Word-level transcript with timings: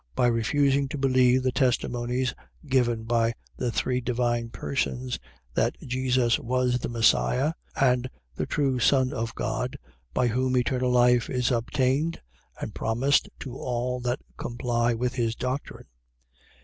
.By 0.15 0.25
refusing 0.25 0.87
to 0.87 0.97
believe 0.97 1.43
the 1.43 1.51
testimonies 1.51 2.33
given 2.65 3.03
by 3.03 3.33
the 3.55 3.71
three 3.71 4.01
divine 4.01 4.49
persons, 4.49 5.19
that 5.53 5.75
Jesus 5.85 6.39
was 6.39 6.79
the 6.79 6.89
Messias, 6.89 7.53
and 7.79 8.09
the 8.33 8.47
true 8.47 8.79
Son 8.79 9.13
of 9.13 9.35
God, 9.35 9.77
by 10.11 10.25
whom 10.25 10.57
eternal 10.57 10.89
life 10.89 11.29
is 11.29 11.51
obtained 11.51 12.19
and 12.59 12.73
promised 12.73 13.29
to 13.41 13.55
all 13.55 13.99
that 13.99 14.21
comply 14.37 14.95
with 14.95 15.13
his 15.13 15.35
doctrine. 15.35 15.85